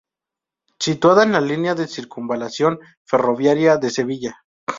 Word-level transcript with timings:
Situada 0.85 1.23
en 1.25 1.31
la 1.33 1.41
línea 1.41 1.75
de 1.75 1.85
circunvalación 1.87 2.79
ferroviaria 3.05 3.77
de 3.77 3.91
Sevilla. 3.91 4.43